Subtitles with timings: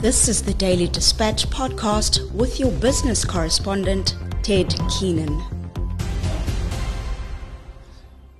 [0.00, 5.42] This is the Daily Dispatch podcast with your business correspondent, Ted Keenan.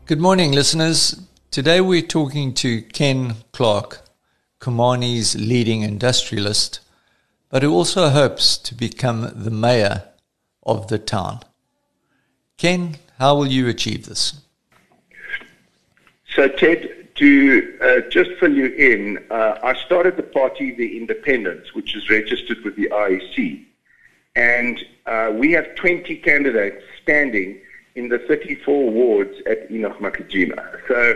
[0.07, 1.21] Good morning, listeners.
[1.51, 4.09] Today we're talking to Ken Clark,
[4.61, 6.79] Komani's leading industrialist,
[7.49, 10.05] but who also hopes to become the mayor
[10.63, 11.41] of the town.
[12.57, 14.43] Ken, how will you achieve this?
[16.37, 21.75] So, Ted, to uh, just fill you in, uh, I started the party, The Independents,
[21.75, 23.65] which is registered with the IEC.
[24.37, 27.61] And uh, we have 20 candidates standing
[27.97, 30.81] in the 34 wards at Enoch Mgijima.
[30.87, 31.15] So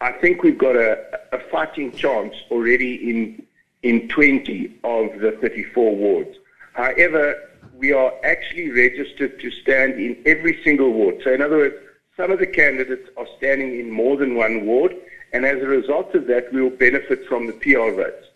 [0.00, 0.98] I think we've got a,
[1.32, 3.46] a fighting chance already in,
[3.82, 6.36] in 20 of the 34 wards.
[6.72, 7.36] However,
[7.74, 11.16] we are actually registered to stand in every single ward.
[11.22, 11.76] So in other words,
[12.16, 14.94] some of the candidates are standing in more than one ward,
[15.32, 18.26] and as a result of that, we will benefit from the PR votes.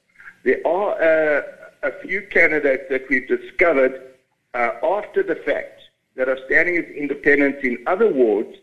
[0.44, 1.42] There are uh,
[1.82, 4.00] a few candidates that we've discovered
[4.54, 5.82] uh, after the fact
[6.14, 8.56] that are standing as independents in other wards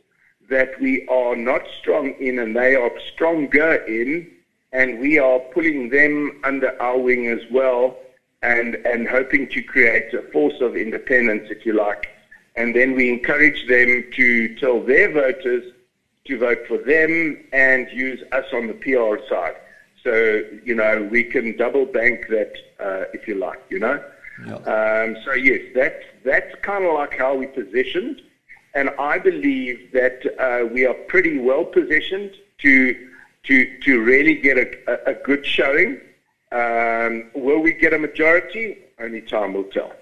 [0.49, 4.27] that we are not strong in and they are stronger in,
[4.71, 7.97] and we are pulling them under our wing as well
[8.41, 12.07] and, and hoping to create a force of independence, if you like.
[12.55, 15.63] And then we encourage them to tell their voters
[16.25, 19.55] to vote for them and use us on the PR side.
[20.03, 24.03] So, you know, we can double bank that, uh, if you like, you know.
[24.45, 28.21] Um, so, yes, that's, that's kind of like how we positioned.
[28.73, 33.09] And I believe that uh, we are pretty well positioned to,
[33.43, 36.01] to, to really get a, a, good showing.
[36.51, 38.77] Um, will we get a majority?
[38.99, 39.93] Only time will tell.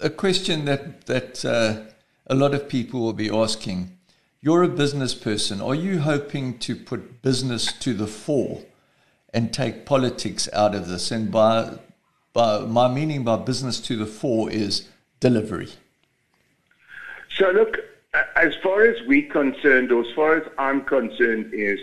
[0.00, 1.90] A question that, that uh,
[2.26, 3.96] a lot of people will be asking
[4.40, 5.60] you're a business person.
[5.60, 8.62] Are you hoping to put business to the fore
[9.34, 11.10] and take politics out of this?
[11.10, 11.78] And by,
[12.32, 14.88] by my meaning by business to the fore is
[15.20, 15.68] delivery.
[17.36, 17.76] So, look,
[18.34, 21.78] as far as we're concerned, or as far as I'm concerned, is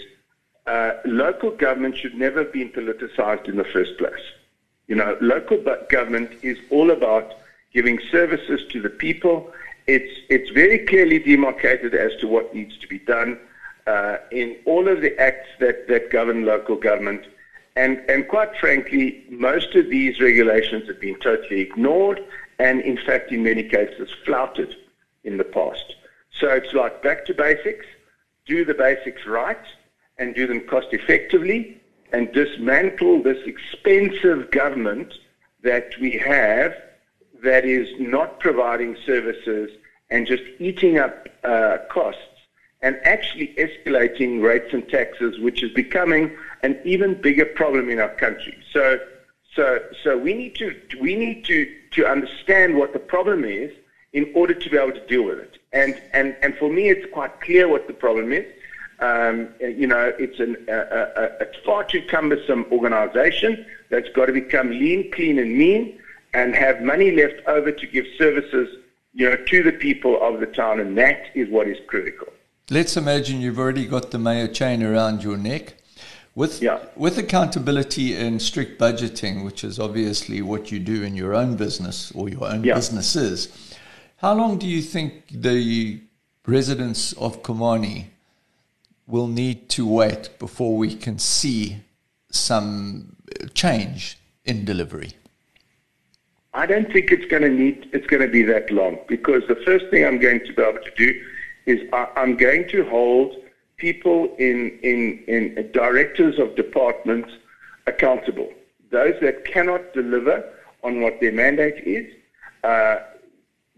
[0.66, 4.13] uh, local government should never have been politicized in the first place.
[4.88, 7.35] You know, local government is all about
[7.72, 9.53] giving services to the people
[9.88, 13.40] it's, it's very clearly demarcated as to what needs to be done
[13.88, 17.25] uh, in all of the acts that, that govern local government.
[17.78, 22.22] And, and quite frankly, most of these regulations have been totally ignored
[22.59, 24.75] and, in fact, in many cases, flouted
[25.24, 25.96] in the past.
[26.31, 27.86] So it's like back to basics,
[28.46, 29.58] do the basics right,
[30.18, 31.80] and do them cost effectively,
[32.12, 35.14] and dismantle this expensive government
[35.62, 36.74] that we have
[37.44, 39.70] that is not providing services
[40.09, 42.22] and just eating up uh, costs
[42.81, 46.31] and actually escalating rates and taxes, which is becoming
[46.64, 48.58] an even bigger problem in our country.
[48.72, 49.00] So,
[49.56, 53.72] so, so we need to we need to to understand what the problem is
[54.14, 55.58] in order to be able to deal with it.
[55.74, 58.46] And and and for me, it's quite clear what the problem is.
[59.00, 64.31] Um, you know, it's an, a, a, a far too cumbersome organization that's got to
[64.31, 66.00] become lean, clean, and mean
[66.33, 68.69] and have money left over to give services,
[69.13, 72.27] you know, to the people of the town, and that is what is critical.
[72.69, 75.75] Let's imagine you've already got the mayor chain around your neck.
[76.35, 76.79] With, yeah.
[76.95, 82.11] with accountability and strict budgeting, which is obviously what you do in your own business
[82.11, 82.75] or your own yeah.
[82.75, 83.75] businesses,
[84.17, 85.99] how long do you think the
[86.45, 88.05] residents of Komani
[89.07, 91.77] will need to wait before we can see
[92.29, 93.15] some
[93.55, 95.13] change in delivery?
[96.57, 99.57] I don't think it's going to need it's going to be that long because the
[99.63, 101.13] first thing I'm going to be able to do
[101.68, 103.35] is I, I'm going to hold
[103.75, 107.29] people in, in, in directors of departments
[107.85, 108.50] accountable.
[108.90, 110.44] Those that cannot deliver
[110.84, 112.12] on what their mandate is
[112.63, 113.01] uh,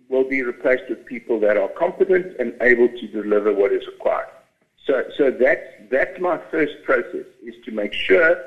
[0.07, 4.29] will be replaced with people that are competent and able to deliver what is required.
[4.85, 8.37] So, so that's, that's my first process, is to make sure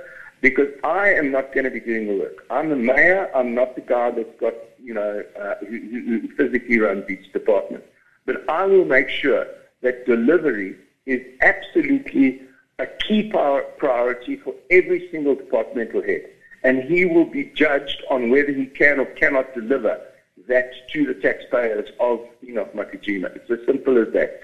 [0.42, 2.44] because I am not going to be doing the work.
[2.50, 3.30] I'm the mayor.
[3.34, 7.84] I'm not the guy that's got, you know, uh, who, who physically runs each department.
[8.26, 9.46] But I will make sure
[9.82, 10.76] that delivery
[11.06, 12.43] is absolutely
[12.81, 16.28] a key power, priority for every single departmental head.
[16.64, 20.00] And he will be judged on whether he can or cannot deliver
[20.49, 23.34] that to the taxpayers of, you know, Mgijima.
[23.37, 24.40] It's as simple as that.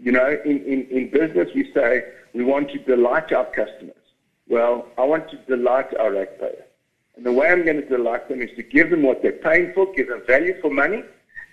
[0.00, 2.04] You know, in, in, in business we say
[2.34, 3.96] we want to delight our customers.
[4.50, 6.64] Well, I want to delight our ratepayers.
[7.16, 9.72] And the way I'm going to delight them is to give them what they're paying
[9.72, 11.04] for, give them value for money,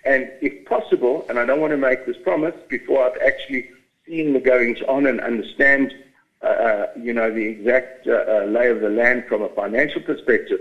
[0.03, 3.69] and if possible, and I don't want to make this promise before I've actually
[4.07, 5.93] seen the goings on and understand,
[6.41, 10.01] uh, uh you know, the exact uh, uh, lay of the land from a financial
[10.01, 10.59] perspective,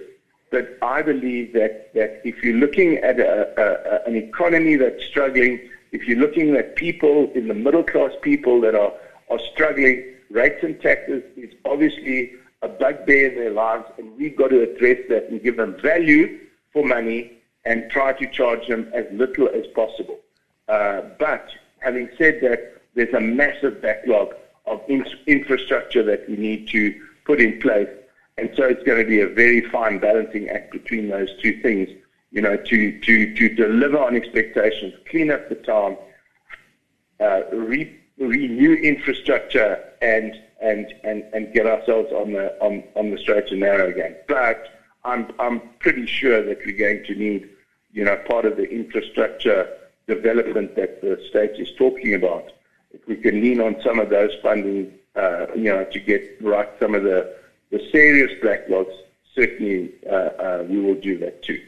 [0.51, 5.59] but I believe that, that if you're looking at a, a, an economy that's struggling,
[5.93, 8.93] if you're looking at people in the middle class people that are,
[9.31, 14.49] are struggling, rates and taxes is obviously a bugbear in their lives, and we've got
[14.49, 16.39] to address that and give them value
[16.73, 17.33] for money
[17.65, 20.19] and try to charge them as little as possible.
[20.69, 21.49] Uh, but
[21.79, 22.59] having said that,
[22.95, 24.35] there's a massive backlog
[24.67, 26.95] of in- infrastructure that we need to
[27.25, 27.89] put in place.
[28.39, 31.89] And so it's going to be a very fine balancing act between those two things,
[32.31, 35.97] you know, to, to, to deliver on expectations, clean up the town,
[37.21, 37.41] uh,
[38.19, 43.61] renew infrastructure, and, and, and, and get ourselves on the, on, on the straight and
[43.61, 44.17] narrow again.
[44.27, 44.69] But
[45.05, 47.49] I'm, I'm pretty sure that we're going to need,
[47.93, 49.69] you know, part of the infrastructure
[50.07, 52.53] development that the state is talking about.
[52.93, 56.69] If we can lean on some of those funding, uh, you know, to get right
[56.81, 57.35] some of the,
[57.71, 58.95] the serious backlogs,
[59.35, 61.61] certainly uh, uh, we will do that too.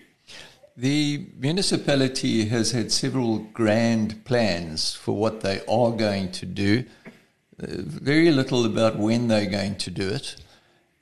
[0.81, 6.85] The municipality has had several grand plans for what they are going to do,
[7.61, 10.37] uh, very little about when they're going to do it.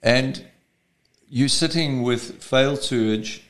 [0.03, 0.47] And
[1.29, 3.45] you're sitting with failed sewage,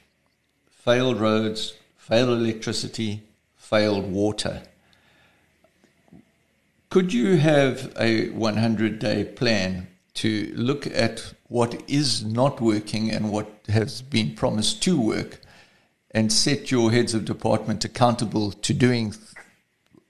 [0.68, 3.22] failed roads, failed electricity,
[3.54, 4.62] failed water.
[6.90, 13.30] Could you have a 100 day plan to look at what is not working and
[13.30, 15.40] what has been promised to work
[16.16, 19.14] and set your heads of department accountable to doing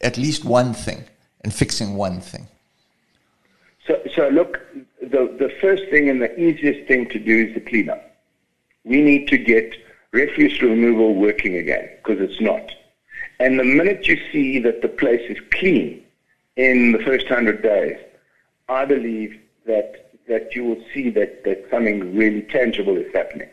[0.01, 1.03] at least one thing
[1.43, 2.47] and fixing one thing?
[3.87, 4.61] So, so look,
[5.03, 8.03] the, the first thing and the easiest thing to do is the cleanup.
[8.85, 9.75] We need to get
[10.13, 12.71] refuse removal working again because it's not.
[13.41, 16.05] And the minute you see that the place is clean
[16.55, 17.99] in the first hundred days,
[18.69, 23.49] I believe that that you will see that, that something really tangible is happening.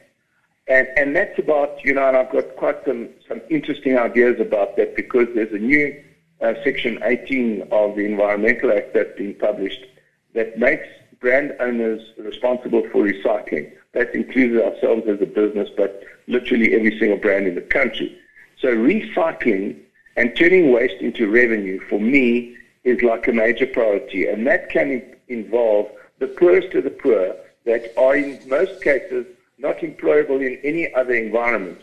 [0.68, 4.78] And and that's about, you know, and I've got quite some, some interesting ideas about
[4.78, 6.02] that because there's a new
[6.42, 9.86] uh, section 18 of the Environmental Act that's been published
[10.34, 10.88] that makes
[11.20, 13.70] brand owners responsible for recycling.
[13.94, 18.18] That includes ourselves as a business, but literally every single brand in the country.
[18.60, 19.76] So recycling
[20.16, 25.02] and turning waste into revenue for me is like a major priority, and that can
[25.28, 25.90] involve
[26.20, 27.36] the poorest of the poor
[27.66, 29.26] that are in most cases
[29.64, 31.80] not employable in any other environment.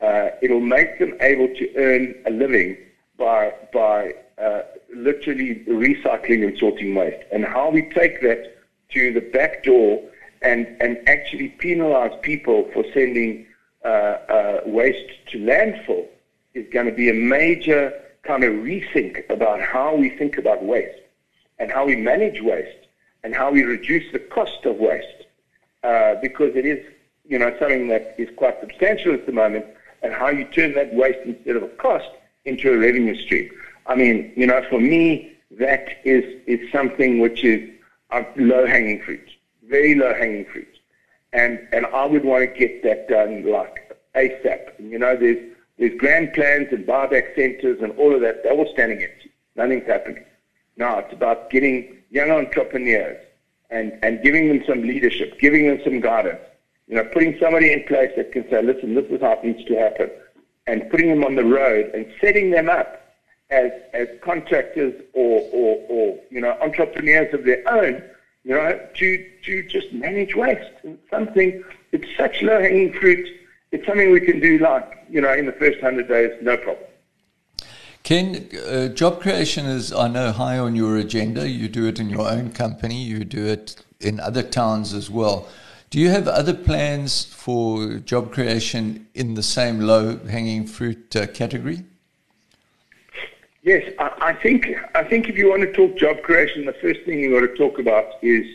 [0.00, 2.76] Uh, it'll make them able to earn a living
[3.18, 4.62] by by uh,
[4.94, 7.22] literally recycling and sorting waste.
[7.30, 8.56] And how we take that
[8.94, 10.02] to the back door
[10.42, 13.46] and and actually penalize people for sending
[13.84, 16.06] uh, uh waste to landfill
[16.54, 17.92] is going to be a major
[18.22, 21.00] kind of rethink about how we think about waste
[21.58, 22.86] and how we manage waste
[23.22, 25.26] and how we reduce the cost of waste
[25.82, 26.84] uh, because it is,
[27.28, 29.66] you know, something that is quite substantial at the moment
[30.02, 32.08] and how you turn that waste instead of a cost
[32.44, 33.50] into a revenue stream.
[33.86, 37.70] I mean, you know, for me, that is, is something which is
[38.36, 39.28] low-hanging fruit,
[39.68, 40.68] very low-hanging fruit.
[41.32, 44.72] And, and I would want to get that done like ASAP.
[44.78, 45.38] You know, there's
[45.78, 48.42] there's grand plans and buyback centers and all of that.
[48.42, 49.30] They're all standing empty.
[49.54, 50.24] Nothing's happening.
[50.76, 53.22] Now it's about getting young entrepreneurs
[53.70, 56.40] and, and giving them some leadership, giving them some guidance.
[56.88, 59.64] You know, putting somebody in place that can say, listen, this is how it needs
[59.66, 60.10] to happen.
[60.66, 63.14] And putting them on the road and setting them up
[63.50, 68.02] as, as contractors or, or, or, you know, entrepreneurs of their own,
[68.44, 70.72] you know, to, to just manage waste.
[70.82, 71.62] And something,
[71.92, 73.28] it's such low-hanging fruit
[73.70, 76.84] it's something we can do like, you know, in the first 100 days, no problem.
[78.02, 81.48] Ken, uh, job creation is, I know, high on your agenda.
[81.48, 85.48] You do it in your own company, you do it in other towns as well.
[85.90, 91.26] Do you have other plans for job creation in the same low hanging fruit uh,
[91.28, 91.82] category?
[93.62, 97.00] Yes, I, I, think I think if you want to talk job creation, the first
[97.06, 98.46] thing you got to talk about is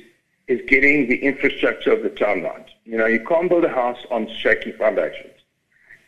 [0.47, 2.69] is getting the infrastructure of the town right.
[2.85, 5.33] You know, you can't build a house on shaky foundations.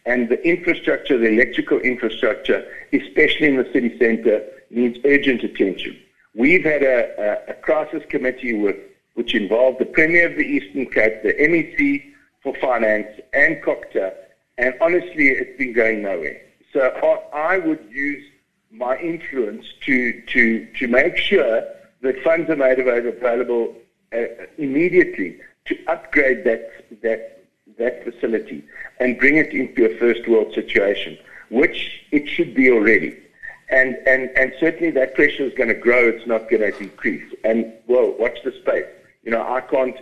[0.05, 5.97] And the infrastructure, the electrical infrastructure, especially in the city center, needs urgent attention.
[6.35, 8.75] We've had a, a, a crisis committee with,
[9.15, 14.13] which involved the Premier of the Eastern Cape, the MEC for Finance, and COGTA,
[14.57, 16.41] and honestly, it's been going nowhere.
[16.71, 16.81] So
[17.33, 18.23] I would use
[18.71, 21.63] my influence to, to, to make sure
[22.01, 23.75] that funds are made available
[24.13, 27.43] uh, immediately to upgrade that that
[27.77, 28.63] that facility
[28.99, 31.17] and bring it into a first world situation,
[31.49, 33.17] which it should be already.
[33.69, 36.07] And and and certainly that pressure is going to grow.
[36.07, 37.33] It's not going to decrease.
[37.43, 38.85] And well, watch the space.
[39.25, 39.95] You know, I can't.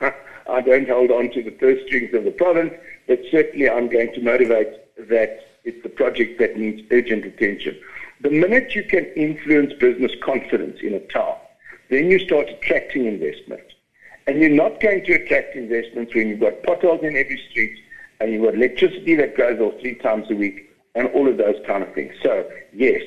[0.48, 2.72] I don't hold on to the purse strings of the province,
[3.06, 4.68] but certainly I'm going to motivate
[5.08, 7.76] that it's a project that needs urgent attention.
[8.20, 11.36] The minute you can influence business confidence in a town,
[11.88, 13.62] then you start attracting investment.
[14.26, 17.76] And you're not going to attract investments when you've got potholes in every street
[18.20, 21.56] and you've got electricity that goes off three times a week and all of those
[21.66, 22.12] kind of things.
[22.22, 23.02] So, yes,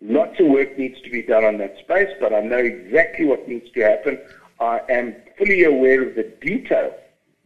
[0.00, 3.48] lots of work needs to be done on that space, but I know exactly what
[3.48, 4.18] needs to happen.
[4.62, 6.94] I am fully aware of the detail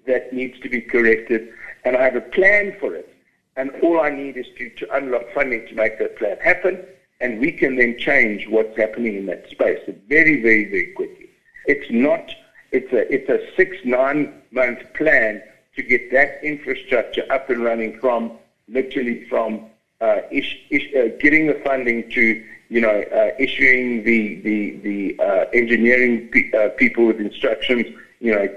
[0.06, 1.48] that needs to be corrected,
[1.84, 3.08] and I have a plan for it.
[3.56, 6.84] And all I need is to, to unlock funding to make that plan happen,
[7.22, 11.30] and we can then change what's happening in that space very, very, very quickly.
[11.64, 12.34] It's not,
[12.70, 15.42] it's a, it's a six, nine month plan
[15.74, 18.32] to get that infrastructure up and running from
[18.68, 19.64] literally from
[20.02, 25.16] uh, ish, ish, uh, getting the funding to you know uh, issuing the the the
[25.22, 27.86] uh, engineering pe- uh, people with instructions,
[28.20, 28.48] you know,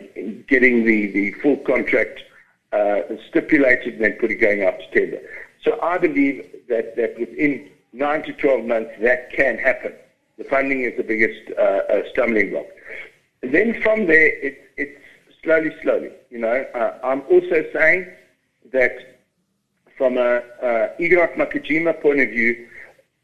[0.47, 2.23] getting the the full contract
[2.71, 5.21] uh, stipulated and then putting going out to tender.
[5.63, 9.93] So I believe that that within nine to twelve months that can happen.
[10.37, 11.51] The funding is the biggest
[12.11, 12.67] stumbling block.
[13.41, 14.99] And then from there, it's it's
[15.43, 16.11] slowly, slowly.
[16.29, 16.65] You know,
[17.03, 18.07] I'm also saying
[18.71, 19.19] that
[19.97, 22.67] from a, a Enoch Mgijima point of view,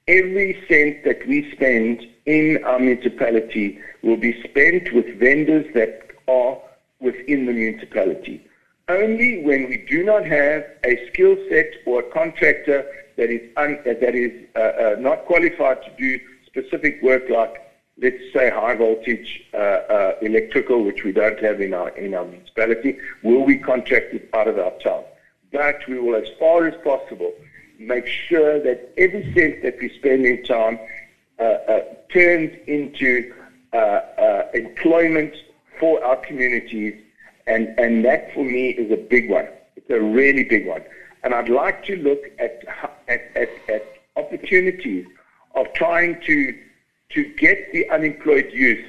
[0.08, 6.58] every cent that we spend in our municipality will be spent with vendors that are
[7.00, 8.44] within the municipality.
[8.88, 12.86] Only when we do not have a skill set or a contractor
[13.18, 17.56] that is, un, that is uh, uh, not qualified to do specific work like,
[18.00, 22.26] let's say, high voltage uh, uh electrical, which we don't have in our, in our
[22.26, 25.04] municipality, will we contract it out of our town
[25.56, 27.34] but we will, as far as possible,
[27.80, 30.80] make sure that every cent that we spend in town
[31.40, 31.80] uh, uh,
[32.12, 33.34] turns into
[33.74, 35.36] uh, uh, employment
[35.80, 36.96] for our communities,
[37.48, 39.48] and, and that for me is a big one.
[39.76, 40.82] It's a really big one.
[41.24, 42.64] And I'd like to look at,
[43.08, 43.84] at, at, at
[44.16, 45.06] opportunities
[45.56, 46.58] of trying to,
[47.10, 48.86] to get the unemployed youth,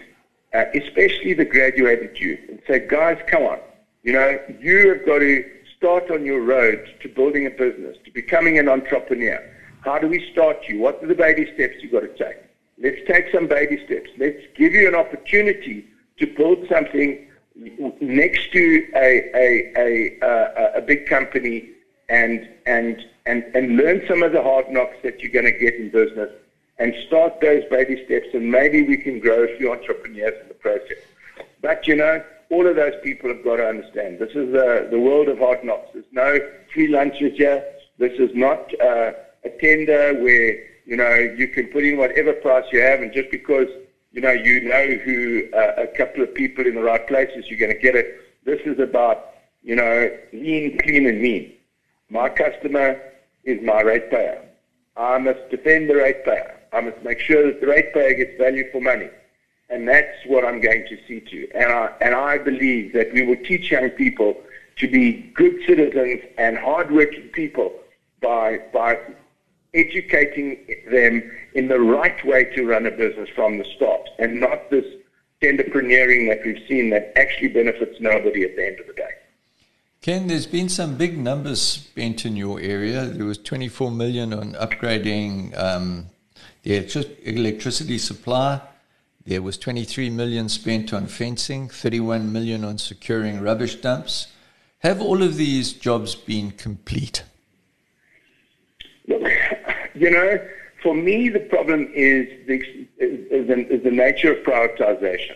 [0.54, 3.58] uh, especially the graduated youth, and say, guys, come on.
[4.02, 5.44] You know, you have got to
[5.86, 9.40] start on your road to building a business, to becoming an entrepreneur?
[9.82, 10.80] How do we start you?
[10.80, 12.38] What are the baby steps you've got to take?
[12.82, 14.10] Let's take some baby steps.
[14.18, 15.86] Let's give you an opportunity
[16.18, 17.24] to build something
[18.00, 21.68] next to a, a, a, a, big company
[22.08, 25.74] and, and, and, and learn some of the hard knocks that you're going to get
[25.74, 26.32] in business
[26.80, 30.54] and start those baby steps and maybe we can grow a few entrepreneurs in the
[30.54, 30.98] process.
[31.62, 34.18] But, you know, all of those people have got to understand.
[34.18, 35.90] This is uh, the world of hard knocks.
[35.92, 36.38] There's no
[36.72, 37.64] free lunches here.
[37.98, 39.12] This is not uh,
[39.44, 43.30] a tender where you know you can put in whatever price you have, and just
[43.30, 43.68] because
[44.12, 47.58] you know you know who uh, a couple of people in the right places, you're
[47.58, 48.20] going to get it.
[48.44, 49.30] This is about
[49.62, 51.52] you know lean, clean, and mean.
[52.10, 53.00] My customer
[53.44, 54.42] is my ratepayer.
[54.96, 56.58] I must defend the ratepayer.
[56.72, 59.08] I must make sure that the ratepayer gets value for money.
[59.68, 61.48] And that's what I'm going to see to.
[61.54, 64.40] And I, and I believe that we will teach young people
[64.76, 67.72] to be good citizens and hardworking people
[68.20, 68.98] by, by
[69.74, 74.70] educating them in the right way to run a business from the start and not
[74.70, 74.84] this
[75.42, 79.10] tenderpreneuring that we've seen that actually benefits nobody at the end of the day.
[80.00, 83.06] Ken, there's been some big numbers spent in your area.
[83.06, 86.06] There was 24 million on upgrading um,
[86.62, 86.76] the
[87.24, 88.60] electricity supply.
[89.26, 94.28] There was 23 million spent on fencing, 31 million on securing rubbish dumps.
[94.80, 97.24] Have all of these jobs been complete?
[99.08, 99.28] Look,
[99.96, 100.38] you know,
[100.80, 102.60] for me, the problem is the,
[102.98, 105.34] is the, is the nature of prioritization.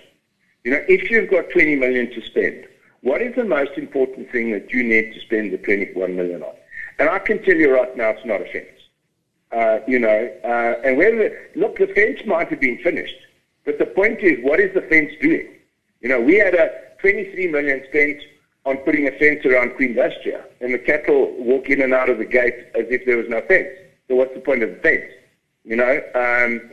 [0.62, 2.68] You know, if you've got 20 million to spend,
[3.00, 6.54] what is the most important thing that you need to spend the 21 million on?
[7.00, 8.68] And I can tell you right now, it's not a fence.
[9.50, 13.16] Uh, you know, uh, and whether look, the fence might have been finished,
[13.64, 15.48] but the point is, what is the fence doing?
[16.00, 18.20] You know, we had a 23 million spent
[18.66, 22.18] on putting a fence around Queen Vastria, and the cattle walk in and out of
[22.18, 23.68] the gate as if there was no fence.
[24.08, 25.10] So what's the point of the fence?
[25.64, 26.70] You know, um,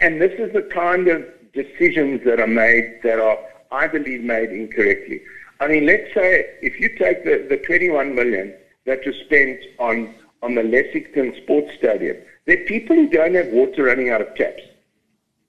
[0.00, 3.38] and this is the kind of decisions that are made that are,
[3.70, 5.20] I believe, made incorrectly.
[5.60, 8.54] I mean, let's say if you take the, the 21 million
[8.84, 13.48] that was spent on, on the Lexington Sports Stadium, there are people who don't have
[13.48, 14.62] water running out of taps.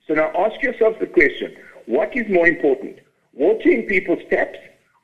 [0.07, 2.99] So now ask yourself the question, what is more important,
[3.33, 4.57] water in people's taps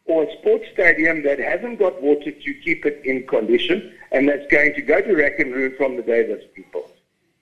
[0.05, 4.45] or a sports stadium that hasn't got water to keep it in condition and that's
[4.49, 6.89] going to go to rack and ruin from the day that's people?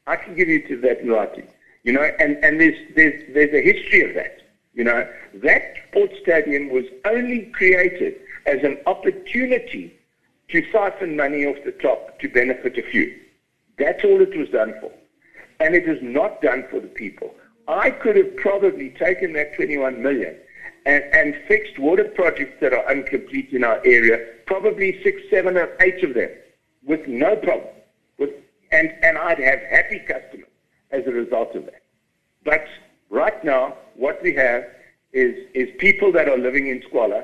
[0.07, 1.47] I can give you to that in writing.
[1.83, 4.41] You know, and, and there's, there's, there's a history of that.
[4.73, 8.15] You know, that sports stadium was only created
[8.45, 9.93] as an opportunity
[10.49, 13.13] to siphon money off the top to benefit a few.
[13.77, 14.91] That's all it was done for.
[15.59, 17.35] And it is not done for the people.
[17.71, 20.35] I could have probably taken that 21 million
[20.85, 25.69] and, and fixed water projects that are incomplete in our area, probably six, seven, or
[25.79, 26.29] eight of them,
[26.83, 27.69] with no problem.
[28.19, 28.31] With,
[28.73, 30.49] and, and I'd have happy customers
[30.91, 31.81] as a result of that.
[32.43, 32.65] But
[33.09, 34.65] right now, what we have
[35.13, 37.23] is, is people that are living in squalor,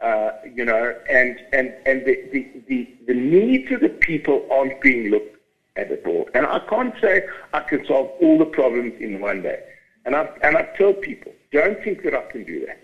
[0.00, 4.80] uh, you know, and, and, and the, the, the, the needs of the people aren't
[4.80, 5.36] being looked
[5.76, 6.30] at at all.
[6.32, 9.62] And I can't say I can solve all the problems in one day.
[10.04, 12.78] And I, and I tell people, don't think that I can do that.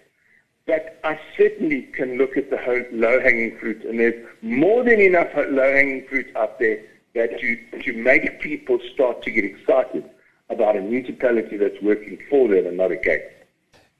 [0.67, 6.07] But I certainly can look at the low-hanging fruit, and there's more than enough low-hanging
[6.09, 6.83] fruit out there
[7.15, 10.05] that to, to make people start to get excited
[10.51, 13.27] about a municipality that's working for them and not against.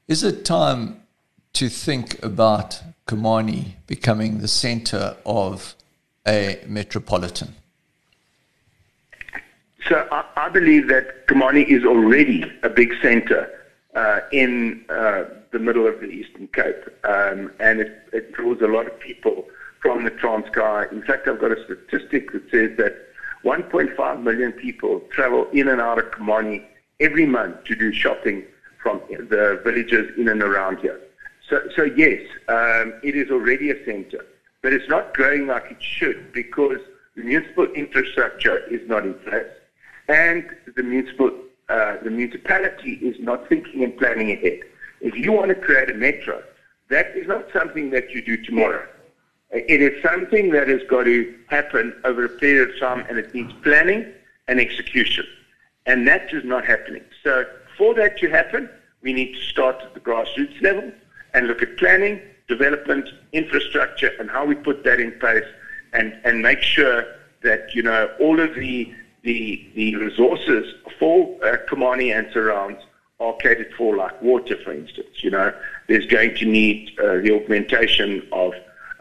[0.07, 1.01] Is it time
[1.53, 5.75] to think about Komani becoming the center of
[6.27, 7.55] a metropolitan?
[9.89, 13.49] So I, I believe that Komani is already a big center
[13.95, 18.67] uh, in uh, the middle of the Eastern Cape, um, and it, it, draws a
[18.67, 19.47] lot of people
[19.81, 20.91] from the Transkei.
[20.91, 22.93] In fact, I've got a statistic that says that
[23.43, 26.61] 1.5 million people travel in and out of Komani
[26.99, 28.43] every month to do shopping
[28.83, 30.99] from the villages in and around here.
[31.49, 34.23] So, so yes, um, it is already a centre,
[34.61, 36.79] but it's not growing like it should because
[37.15, 39.47] the municipal infrastructure is not in place,
[40.09, 40.43] and
[40.75, 41.31] the municipal
[41.69, 44.59] uh, the municipality is not thinking and planning ahead.
[45.01, 46.41] If you want to create a metro,
[46.89, 48.85] that is not something that you do tomorrow.
[49.51, 53.33] It is something that has got to happen over a period of time, and it
[53.33, 54.05] needs planning
[54.47, 55.25] and execution.
[55.85, 57.03] And that is not happening.
[57.23, 57.45] So
[57.77, 58.69] for that to happen,
[59.01, 60.91] we need to start at the grassroots level
[61.33, 65.45] and look at planning, development, infrastructure, and how we put that in place
[65.93, 67.05] and, and make sure
[67.43, 68.91] that, you know, all of the,
[69.29, 72.81] the, the resources for uh, and surrounds
[73.19, 75.23] are catered for, like water, for instance.
[75.23, 75.51] You know,
[75.87, 78.53] there's going to need uh, the augmentation of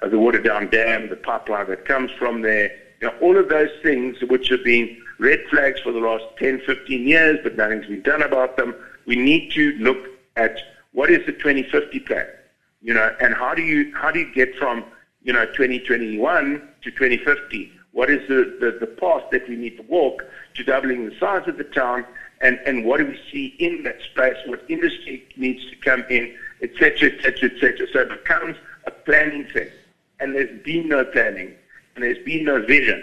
[0.03, 2.71] uh, the Waterdown Dam, the pipeline that comes from there.
[3.01, 6.61] You know, all of those things which have been red flags for the last 10,
[6.61, 8.75] 15 years, but nothing's been done about them.
[9.07, 10.61] We need to look at
[10.93, 12.27] what is the 2050 plan,
[12.83, 14.85] you know, and how do you how do you get from
[15.23, 17.78] you know 2021 to 2050?
[17.99, 21.49] What is the, the, the path that we need to walk to doubling the size
[21.49, 22.05] of the town?
[22.41, 24.37] And, and what do we see in that space?
[24.47, 26.33] What industry needs to come in,
[26.63, 27.87] et cetera, et cetera, et cetera.
[27.93, 28.57] So it becomes
[28.87, 29.67] a planning thing.
[30.21, 31.57] And there's been no planning,
[31.97, 33.03] and there's been no vision.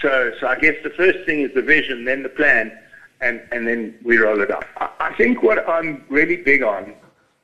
[0.00, 2.70] So, so I guess the first thing is the vision, then the plan,
[3.20, 4.64] and, and then we roll it up.
[4.76, 6.94] I, I think what I'm really big on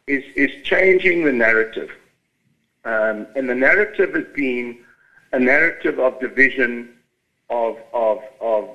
[0.06, 1.90] is, is changing the narrative.
[2.84, 4.78] Um, and the narrative has been
[5.32, 6.88] a narrative of division,
[7.50, 8.68] of, of, of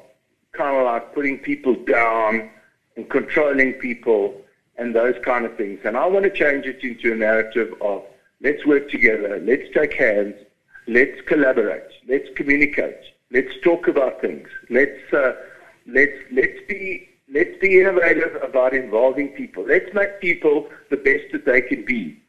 [0.54, 2.50] kind of like putting people down
[2.96, 4.36] and controlling people
[4.78, 5.80] and those kind of things.
[5.84, 8.04] And I want to change it into a narrative of
[8.42, 10.36] let's work together, let's take hands,
[10.88, 12.98] let's collaborate, let's communicate,
[13.32, 15.34] let's talk about things, let's, uh,
[15.88, 19.64] let's, let's be Let's be innovative about involving people.
[19.66, 22.21] Let's make people the best that they can be.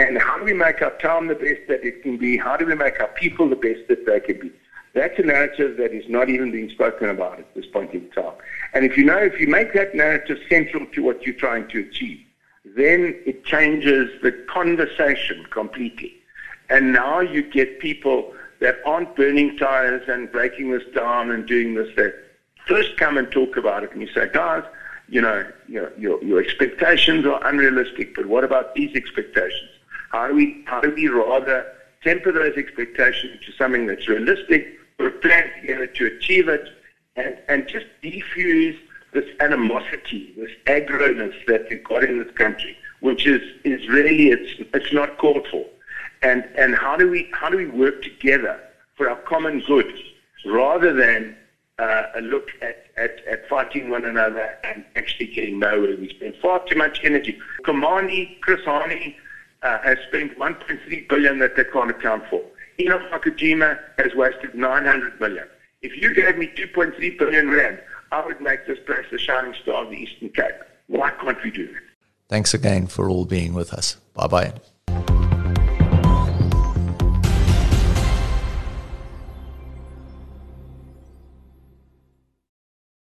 [0.00, 2.38] And how do we make our town the best that it can be?
[2.38, 4.50] How do we make our people the best that they can be?
[4.94, 8.32] That's a narrative that is not even being spoken about at this point in time.
[8.72, 11.80] And if you know, if you make that narrative central to what you're trying to
[11.80, 12.18] achieve,
[12.64, 16.14] then it changes the conversation completely.
[16.70, 21.74] And now you get people that aren't burning tires and breaking this down and doing
[21.74, 22.14] this, that
[22.66, 24.62] first come and talk about it and you say, guys,
[25.10, 29.69] you know, your, your, your expectations are unrealistic, but what about these expectations?
[30.10, 31.66] How do we, how do we rather
[32.02, 36.68] temper those expectations to something that's realistic, put a plan together to achieve it,
[37.16, 38.76] and, and just defuse
[39.12, 44.54] this animosity, this agroness that we've got in this country, which is, is really, it's,
[44.74, 45.64] it's not called for.
[46.22, 48.60] And, and how do we, how do we work together
[48.96, 49.92] for our common good
[50.44, 51.36] rather than
[51.78, 55.96] uh, a look at, at, at fighting one another and actually getting nowhere.
[55.96, 57.38] We spend far too much energy.
[57.64, 59.14] Komani, Chris Hani
[59.62, 62.42] uh, has spent 1.3 billion that they can't account for.
[62.78, 65.46] Enoch Mgijima has wasted 900 million.
[65.82, 67.78] If you gave me 2.3 billion rand,
[68.12, 70.54] I would make this place the shining star of the Eastern Cape.
[70.88, 71.82] Why can't we do that?
[72.28, 73.96] Thanks again for all being with us.
[74.14, 74.52] Bye bye.